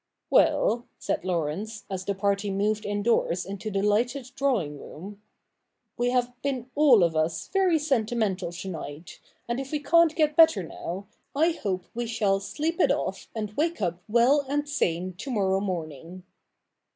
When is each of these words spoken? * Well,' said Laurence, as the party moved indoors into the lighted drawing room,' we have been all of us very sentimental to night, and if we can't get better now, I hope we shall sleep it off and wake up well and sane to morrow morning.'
* 0.19 0.29
Well,' 0.31 0.87
said 0.97 1.23
Laurence, 1.23 1.83
as 1.87 2.05
the 2.05 2.15
party 2.15 2.49
moved 2.49 2.87
indoors 2.87 3.45
into 3.45 3.69
the 3.69 3.83
lighted 3.83 4.31
drawing 4.35 4.79
room,' 4.79 5.21
we 5.99 6.09
have 6.09 6.33
been 6.41 6.71
all 6.73 7.03
of 7.03 7.15
us 7.15 7.49
very 7.49 7.77
sentimental 7.77 8.51
to 8.51 8.67
night, 8.67 9.19
and 9.47 9.59
if 9.59 9.71
we 9.71 9.79
can't 9.79 10.15
get 10.15 10.35
better 10.35 10.63
now, 10.63 11.05
I 11.35 11.49
hope 11.51 11.85
we 11.93 12.07
shall 12.07 12.39
sleep 12.39 12.79
it 12.79 12.91
off 12.91 13.27
and 13.35 13.53
wake 13.55 13.79
up 13.79 14.01
well 14.09 14.43
and 14.49 14.67
sane 14.67 15.13
to 15.19 15.29
morrow 15.29 15.59
morning.' 15.59 16.23